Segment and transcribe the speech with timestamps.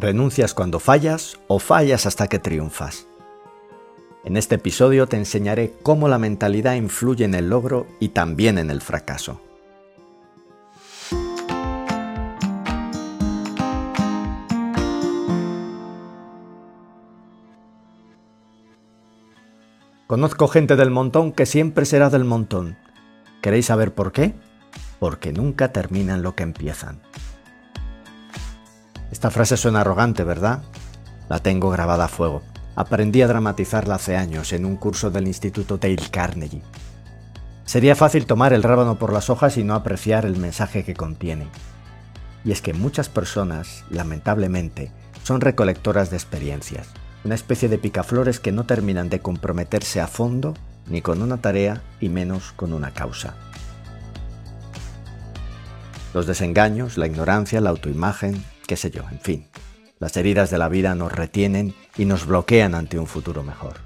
[0.00, 3.08] ¿Renuncias cuando fallas o fallas hasta que triunfas?
[4.22, 8.70] En este episodio te enseñaré cómo la mentalidad influye en el logro y también en
[8.70, 9.40] el fracaso.
[20.06, 22.78] Conozco gente del montón que siempre será del montón.
[23.42, 24.32] ¿Queréis saber por qué?
[25.00, 27.02] Porque nunca terminan lo que empiezan.
[29.18, 30.62] Esta frase suena arrogante, ¿verdad?
[31.28, 32.40] La tengo grabada a fuego.
[32.76, 36.62] Aprendí a dramatizarla hace años en un curso del Instituto Dale Carnegie.
[37.64, 41.48] Sería fácil tomar el rábano por las hojas y no apreciar el mensaje que contiene.
[42.44, 44.92] Y es que muchas personas, lamentablemente,
[45.24, 46.86] son recolectoras de experiencias,
[47.24, 50.54] una especie de picaflores que no terminan de comprometerse a fondo
[50.86, 53.34] ni con una tarea y menos con una causa.
[56.14, 59.46] Los desengaños, la ignorancia, la autoimagen, qué sé yo, en fin.
[59.98, 63.78] Las heridas de la vida nos retienen y nos bloquean ante un futuro mejor.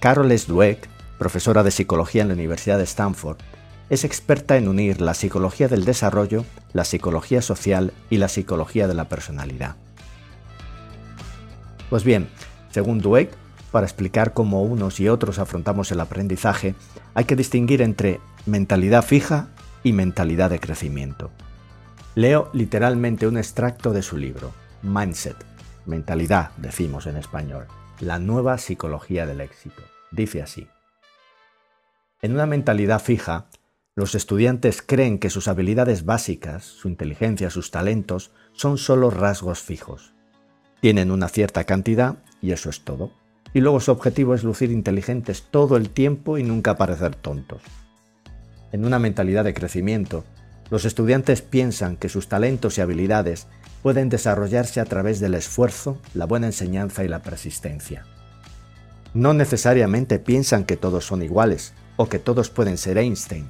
[0.00, 0.50] Carol S.
[0.50, 0.88] Dweck,
[1.18, 3.36] profesora de psicología en la Universidad de Stanford,
[3.90, 8.94] es experta en unir la psicología del desarrollo, la psicología social y la psicología de
[8.94, 9.76] la personalidad.
[11.90, 12.26] Pues bien,
[12.70, 13.30] según Dweck,
[13.70, 16.74] para explicar cómo unos y otros afrontamos el aprendizaje,
[17.12, 19.48] hay que distinguir entre mentalidad fija
[19.82, 21.30] y mentalidad de crecimiento.
[22.14, 25.36] Leo literalmente un extracto de su libro, Mindset,
[25.86, 27.66] mentalidad, decimos en español,
[28.00, 29.82] la nueva psicología del éxito.
[30.10, 30.66] Dice así.
[32.20, 33.46] En una mentalidad fija,
[33.94, 40.12] los estudiantes creen que sus habilidades básicas, su inteligencia, sus talentos, son solo rasgos fijos.
[40.80, 43.12] Tienen una cierta cantidad y eso es todo.
[43.54, 47.62] Y luego su objetivo es lucir inteligentes todo el tiempo y nunca parecer tontos
[48.72, 50.24] en una mentalidad de crecimiento,
[50.70, 53.46] los estudiantes piensan que sus talentos y habilidades
[53.82, 58.06] pueden desarrollarse a través del esfuerzo, la buena enseñanza y la persistencia.
[59.12, 63.46] No necesariamente piensan que todos son iguales o que todos pueden ser Einstein,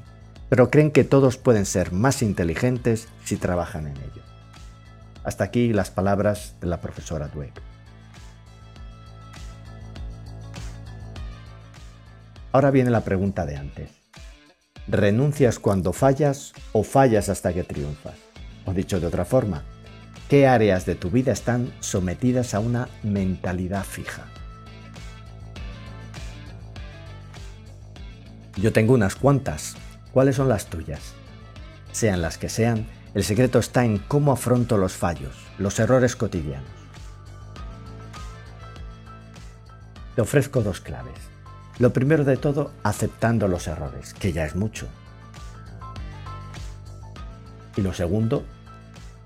[0.49, 4.23] pero creen que todos pueden ser más inteligentes si trabajan en ello.
[5.23, 7.63] Hasta aquí las palabras de la profesora Dweck.
[12.51, 14.02] Ahora viene la pregunta de antes.
[14.89, 18.15] ¿Renuncias cuando fallas o fallas hasta que triunfas?
[18.67, 19.63] O dicho de otra forma,
[20.29, 24.27] ¿qué áreas de tu vida están sometidas a una mentalidad fija?
[28.57, 29.77] Yo tengo unas cuantas.
[30.13, 31.15] ¿Cuáles son las tuyas?
[31.93, 36.69] Sean las que sean, el secreto está en cómo afronto los fallos, los errores cotidianos.
[40.15, 41.33] Te ofrezco dos claves.
[41.83, 44.87] Lo primero de todo, aceptando los errores, que ya es mucho.
[47.77, 48.45] Y lo segundo,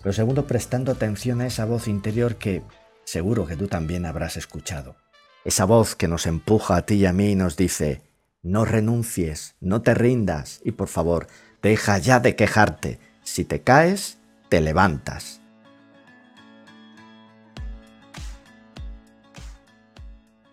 [0.02, 2.62] lo segundo, prestando atención a esa voz interior que
[3.04, 4.96] seguro que tú también habrás escuchado.
[5.44, 8.00] Esa voz que nos empuja a ti y a mí y nos dice,
[8.42, 11.26] no renuncies, no te rindas y por favor,
[11.60, 12.98] deja ya de quejarte.
[13.22, 14.16] Si te caes,
[14.48, 15.42] te levantas.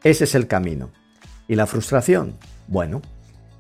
[0.03, 0.91] Ese es el camino.
[1.47, 2.33] ¿Y la frustración?
[2.67, 3.01] Bueno,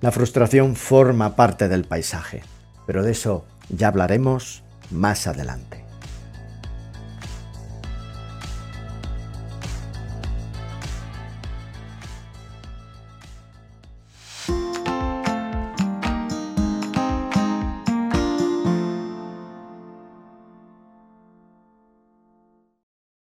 [0.01, 2.43] la frustración forma parte del paisaje,
[2.85, 5.82] pero de eso ya hablaremos más adelante.